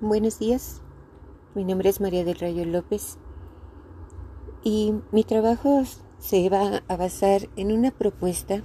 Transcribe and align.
Buenos 0.00 0.38
días, 0.38 0.80
mi 1.56 1.64
nombre 1.64 1.88
es 1.88 2.00
María 2.00 2.24
del 2.24 2.38
Rayo 2.38 2.64
López 2.64 3.16
y 4.62 4.94
mi 5.10 5.24
trabajo 5.24 5.82
se 6.20 6.48
va 6.48 6.84
a 6.86 6.96
basar 6.96 7.48
en 7.56 7.72
una 7.72 7.90
propuesta 7.90 8.62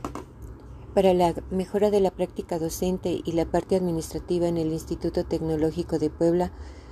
para 0.93 1.15
la 1.15 1.33
mejora 1.49 1.89
de 1.89 2.01
la 2.01 2.11
práctica 2.11 2.59
docente 2.59 3.19
y 3.25 3.31
la 3.31 3.46
parte 3.46 3.75
administrativa 3.75 4.47
en 4.47 4.57
el 4.57 4.71
Instituto 4.71 5.25
Tecnológico 5.25 5.97
de 5.97 6.11
Puebla 6.11 6.51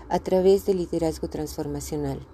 a 0.10 0.18
través 0.18 0.66
del 0.66 0.78
liderazgo 0.78 1.30
transformacional. 1.30 2.26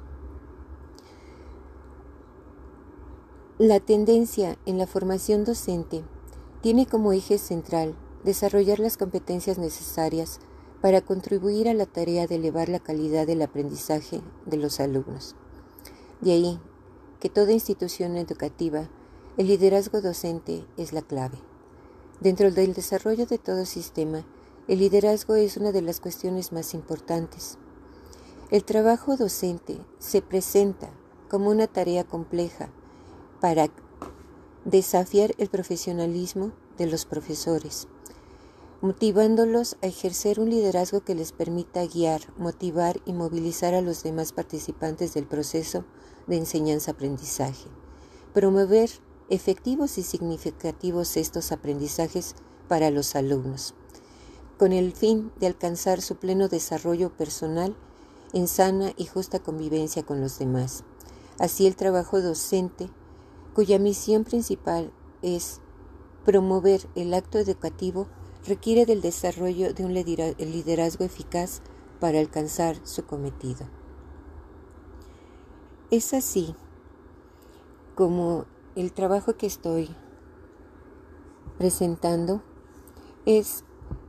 La 3.57 3.81
tendencia 3.81 4.57
en 4.65 4.77
la 4.77 4.87
formación 4.87 5.43
docente 5.43 6.05
tiene 6.61 6.85
como 6.85 7.11
eje 7.11 7.37
central 7.37 7.95
desarrollar 8.23 8.79
las 8.79 8.95
competencias 8.95 9.57
necesarias 9.57 10.39
para 10.81 11.01
contribuir 11.01 11.67
a 11.67 11.73
la 11.73 11.85
tarea 11.85 12.27
de 12.27 12.35
elevar 12.35 12.69
la 12.69 12.79
calidad 12.79 13.25
del 13.25 13.41
aprendizaje 13.41 14.21
de 14.45 14.57
los 14.57 14.79
alumnos. 14.79 15.35
De 16.21 16.31
ahí 16.31 16.59
que 17.19 17.29
toda 17.29 17.51
institución 17.51 18.15
educativa, 18.17 18.89
el 19.37 19.47
liderazgo 19.47 20.01
docente 20.01 20.65
es 20.77 20.93
la 20.93 21.01
clave. 21.01 21.39
Dentro 22.19 22.51
del 22.51 22.73
desarrollo 22.73 23.25
de 23.25 23.37
todo 23.37 23.65
sistema, 23.65 24.23
el 24.67 24.79
liderazgo 24.79 25.35
es 25.35 25.57
una 25.57 25.71
de 25.71 25.81
las 25.81 25.99
cuestiones 25.99 26.51
más 26.51 26.73
importantes. 26.73 27.57
El 28.51 28.63
trabajo 28.63 29.17
docente 29.17 29.77
se 29.99 30.21
presenta 30.21 30.89
como 31.29 31.49
una 31.49 31.67
tarea 31.67 32.03
compleja 32.03 32.69
para 33.41 33.69
desafiar 34.65 35.33
el 35.37 35.49
profesionalismo 35.49 36.51
de 36.77 36.87
los 36.87 37.05
profesores 37.05 37.87
motivándolos 38.81 39.77
a 39.81 39.87
ejercer 39.87 40.39
un 40.39 40.49
liderazgo 40.49 41.01
que 41.01 41.15
les 41.15 41.31
permita 41.31 41.85
guiar, 41.85 42.21
motivar 42.37 43.01
y 43.05 43.13
movilizar 43.13 43.73
a 43.73 43.81
los 43.81 44.03
demás 44.03 44.33
participantes 44.33 45.13
del 45.13 45.25
proceso 45.25 45.83
de 46.27 46.37
enseñanza-aprendizaje, 46.37 47.69
promover 48.33 48.89
efectivos 49.29 49.97
y 49.97 50.03
significativos 50.03 51.17
estos 51.17 51.51
aprendizajes 51.51 52.35
para 52.67 52.91
los 52.91 53.15
alumnos, 53.15 53.73
con 54.59 54.73
el 54.73 54.93
fin 54.93 55.31
de 55.39 55.47
alcanzar 55.47 56.01
su 56.01 56.17
pleno 56.17 56.47
desarrollo 56.47 57.15
personal 57.15 57.75
en 58.33 58.47
sana 58.47 58.91
y 58.95 59.05
justa 59.05 59.39
convivencia 59.39 60.03
con 60.03 60.21
los 60.21 60.37
demás. 60.37 60.83
Así 61.39 61.65
el 61.65 61.75
trabajo 61.75 62.21
docente, 62.21 62.89
cuya 63.55 63.79
misión 63.79 64.23
principal 64.23 64.91
es 65.21 65.61
promover 66.25 66.87
el 66.95 67.13
acto 67.13 67.39
educativo 67.39 68.07
requiere 68.47 68.85
del 68.85 69.01
desarrollo 69.01 69.73
de 69.73 69.85
un 69.85 69.93
liderazgo 69.93 71.03
eficaz 71.03 71.61
para 71.99 72.19
alcanzar 72.19 72.77
su 72.83 73.05
cometido. 73.05 73.67
Es 75.91 76.13
así 76.13 76.55
como 77.95 78.45
el 78.75 78.93
trabajo 78.93 79.35
que 79.35 79.47
estoy 79.47 79.89
presentando 81.57 82.41
es 83.25 83.63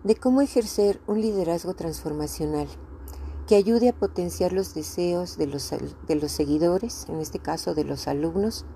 de 0.04 0.14
cómo 0.14 0.40
ejercer 0.40 1.00
un 1.06 1.20
liderazgo 1.20 1.74
transformacional 1.74 2.68
que 3.46 3.56
ayude 3.56 3.88
a 3.88 3.98
potenciar 3.98 4.52
los 4.52 4.74
deseos 4.74 5.38
de 5.38 5.46
los, 5.46 5.70
de 5.70 6.14
los 6.14 6.30
seguidores, 6.30 7.06
en 7.08 7.20
este 7.20 7.38
caso 7.38 7.74
de 7.74 7.84
los 7.84 8.06
alumnos, 8.06 8.66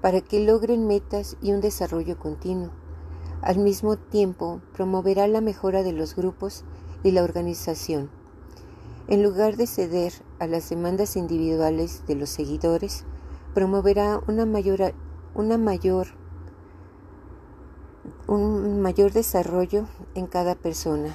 para 0.00 0.20
que 0.20 0.40
logren 0.40 0.86
metas 0.86 1.36
y 1.42 1.52
un 1.52 1.60
desarrollo 1.60 2.18
continuo 2.18 2.83
al 3.44 3.58
mismo 3.58 3.96
tiempo, 3.96 4.62
promoverá 4.72 5.28
la 5.28 5.42
mejora 5.42 5.82
de 5.82 5.92
los 5.92 6.16
grupos 6.16 6.64
y 7.02 7.10
la 7.10 7.22
organización. 7.22 8.08
En 9.06 9.22
lugar 9.22 9.56
de 9.56 9.66
ceder 9.66 10.14
a 10.38 10.46
las 10.46 10.70
demandas 10.70 11.14
individuales 11.14 12.06
de 12.06 12.14
los 12.14 12.30
seguidores, 12.30 13.04
promoverá 13.52 14.22
una 14.26 14.46
mayor, 14.46 14.94
una 15.34 15.58
mayor, 15.58 16.06
un 18.28 18.80
mayor 18.80 19.12
desarrollo 19.12 19.88
en 20.14 20.26
cada 20.26 20.54
persona 20.54 21.14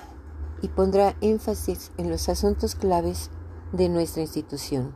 y 0.62 0.68
pondrá 0.68 1.16
énfasis 1.22 1.92
en 1.98 2.12
los 2.12 2.30
asuntos 2.30 2.76
claves 2.76 3.32
de 3.72 3.90
nuestra 3.90 4.22
institución. 4.22 4.94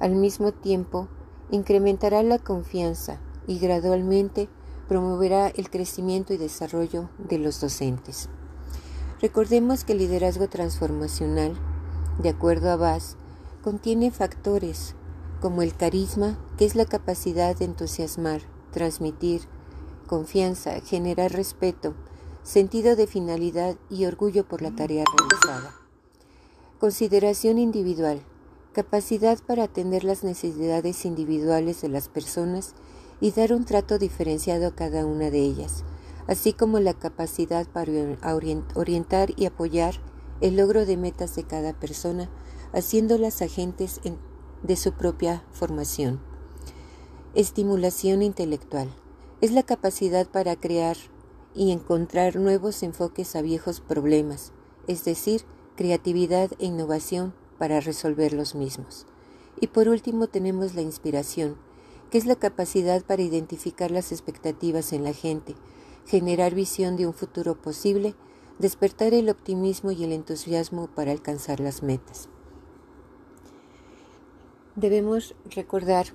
Al 0.00 0.14
mismo 0.14 0.52
tiempo, 0.52 1.08
incrementará 1.50 2.22
la 2.22 2.38
confianza 2.38 3.20
y 3.46 3.58
gradualmente 3.58 4.48
promoverá 4.88 5.48
el 5.48 5.70
crecimiento 5.70 6.34
y 6.34 6.36
desarrollo 6.36 7.08
de 7.18 7.38
los 7.38 7.60
docentes. 7.60 8.28
Recordemos 9.20 9.84
que 9.84 9.92
el 9.92 9.98
liderazgo 9.98 10.48
transformacional, 10.48 11.54
de 12.18 12.28
acuerdo 12.28 12.70
a 12.70 12.76
Bass, 12.76 13.16
contiene 13.62 14.10
factores 14.10 14.94
como 15.40 15.62
el 15.62 15.74
carisma, 15.74 16.38
que 16.58 16.64
es 16.64 16.74
la 16.74 16.84
capacidad 16.84 17.56
de 17.56 17.64
entusiasmar, 17.64 18.42
transmitir, 18.70 19.42
confianza, 20.06 20.80
generar 20.80 21.32
respeto, 21.32 21.94
sentido 22.42 22.96
de 22.96 23.06
finalidad 23.06 23.76
y 23.88 24.04
orgullo 24.04 24.46
por 24.46 24.62
la 24.62 24.70
tarea 24.74 25.04
realizada. 25.16 25.74
Consideración 26.78 27.58
individual, 27.58 28.22
capacidad 28.72 29.38
para 29.38 29.64
atender 29.64 30.04
las 30.04 30.24
necesidades 30.24 31.04
individuales 31.06 31.80
de 31.80 31.88
las 31.88 32.08
personas 32.08 32.74
y 33.20 33.30
dar 33.32 33.52
un 33.52 33.64
trato 33.64 33.98
diferenciado 33.98 34.66
a 34.66 34.74
cada 34.74 35.06
una 35.06 35.30
de 35.30 35.40
ellas, 35.40 35.84
así 36.26 36.52
como 36.52 36.80
la 36.80 36.94
capacidad 36.94 37.66
para 37.66 37.92
orientar 38.74 39.32
y 39.36 39.46
apoyar 39.46 39.94
el 40.40 40.56
logro 40.56 40.86
de 40.86 40.96
metas 40.96 41.36
de 41.36 41.44
cada 41.44 41.72
persona, 41.72 42.30
haciéndolas 42.72 43.40
agentes 43.42 44.00
de 44.62 44.76
su 44.76 44.92
propia 44.92 45.44
formación. 45.52 46.20
Estimulación 47.34 48.22
intelectual 48.22 48.88
es 49.40 49.52
la 49.52 49.62
capacidad 49.62 50.26
para 50.26 50.56
crear 50.56 50.96
y 51.54 51.70
encontrar 51.70 52.36
nuevos 52.36 52.82
enfoques 52.82 53.36
a 53.36 53.42
viejos 53.42 53.80
problemas, 53.80 54.52
es 54.86 55.04
decir, 55.04 55.42
creatividad 55.76 56.50
e 56.58 56.66
innovación 56.66 57.34
para 57.58 57.80
resolver 57.80 58.32
los 58.32 58.54
mismos. 58.54 59.06
Y 59.60 59.68
por 59.68 59.88
último 59.88 60.26
tenemos 60.26 60.74
la 60.74 60.82
inspiración, 60.82 61.56
que 62.10 62.18
es 62.18 62.26
la 62.26 62.36
capacidad 62.36 63.02
para 63.04 63.22
identificar 63.22 63.90
las 63.90 64.12
expectativas 64.12 64.92
en 64.92 65.04
la 65.04 65.12
gente, 65.12 65.54
generar 66.06 66.54
visión 66.54 66.96
de 66.96 67.06
un 67.06 67.14
futuro 67.14 67.60
posible, 67.60 68.14
despertar 68.58 69.14
el 69.14 69.28
optimismo 69.28 69.90
y 69.90 70.04
el 70.04 70.12
entusiasmo 70.12 70.88
para 70.88 71.12
alcanzar 71.12 71.60
las 71.60 71.82
metas. 71.82 72.28
Debemos 74.76 75.34
recordar 75.50 76.06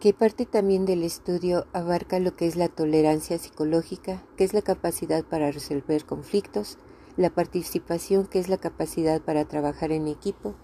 que 0.00 0.12
parte 0.12 0.46
también 0.46 0.84
del 0.84 1.02
estudio 1.02 1.66
abarca 1.72 2.18
lo 2.18 2.36
que 2.36 2.46
es 2.46 2.56
la 2.56 2.68
tolerancia 2.68 3.38
psicológica, 3.38 4.22
que 4.36 4.44
es 4.44 4.52
la 4.52 4.62
capacidad 4.62 5.24
para 5.24 5.50
resolver 5.50 6.04
conflictos, 6.04 6.76
la 7.16 7.30
participación, 7.30 8.26
que 8.26 8.38
es 8.38 8.48
la 8.48 8.58
capacidad 8.58 9.22
para 9.22 9.46
trabajar 9.46 9.92
en 9.92 10.06
equipo, 10.06 10.54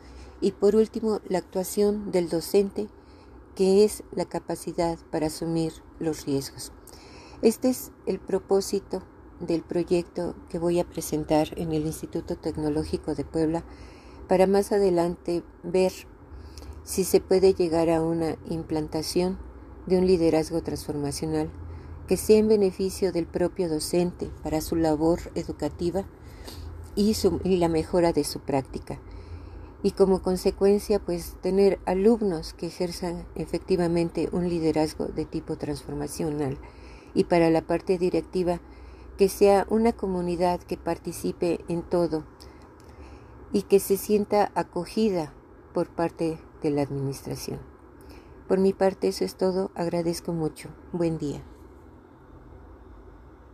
y 0.41 0.53
por 0.53 0.77
último, 0.77 1.21
la 1.29 1.39
actuación 1.39 2.11
del 2.11 2.29
docente, 2.29 2.89
que 3.55 3.85
es 3.85 4.03
la 4.13 4.25
capacidad 4.25 4.99
para 5.11 5.27
asumir 5.27 5.73
los 5.99 6.25
riesgos. 6.25 6.73
Este 7.43 7.69
es 7.69 7.91
el 8.07 8.19
propósito 8.19 9.03
del 9.41 9.63
proyecto 9.63 10.35
que 10.49 10.59
voy 10.59 10.79
a 10.79 10.89
presentar 10.89 11.49
en 11.59 11.73
el 11.73 11.87
Instituto 11.87 12.37
Tecnológico 12.37 13.15
de 13.15 13.25
Puebla 13.25 13.65
para 14.29 14.47
más 14.47 14.73
adelante 14.73 15.43
ver 15.63 15.93
si 16.85 17.05
se 17.05 17.21
puede 17.21 17.55
llegar 17.55 17.91
a 17.91 18.03
una 18.03 18.37
implantación 18.49 19.39
de 19.87 19.99
un 19.99 20.07
liderazgo 20.07 20.63
transformacional 20.63 21.51
que 22.07 22.17
sea 22.17 22.39
en 22.39 22.49
beneficio 22.49 23.13
del 23.13 23.27
propio 23.27 23.69
docente 23.69 24.31
para 24.43 24.61
su 24.61 24.77
labor 24.77 25.21
educativa 25.35 26.05
y, 26.95 27.17
y 27.45 27.57
la 27.57 27.69
mejora 27.69 28.13
de 28.13 28.25
su 28.25 28.41
práctica 28.41 29.01
y 29.83 29.93
como 29.93 30.23
consecuencia 30.23 31.01
pues 31.01 31.37
tener 31.41 31.81
alumnos 31.87 32.55
que 32.55 32.67
ejerzan 32.67 33.27
efectivamente 33.35 34.29
un 34.33 34.49
liderazgo 34.49 35.07
de 35.07 35.25
tipo 35.25 35.57
transformacional 35.57 36.59
y 37.15 37.25
para 37.25 37.51
la 37.51 37.63
parte 37.63 37.99
directiva 37.99 38.61
que 39.19 39.29
sea 39.29 39.67
una 39.69 39.93
comunidad 39.93 40.61
que 40.61 40.77
participe 40.77 41.61
en 41.69 41.83
todo 41.83 42.25
y 43.53 43.63
que 43.63 43.81
se 43.81 43.97
sienta 43.97 44.51
acogida 44.55 45.35
por 45.75 45.89
parte 45.89 46.39
de 46.63 46.71
la 46.71 46.83
administración. 46.83 47.61
Por 48.49 48.59
mi 48.59 48.73
parte 48.73 49.09
eso 49.09 49.25
es 49.25 49.37
todo, 49.37 49.71
agradezco 49.75 50.33
mucho. 50.33 50.71
Buen 50.93 51.19
día. 51.19 51.43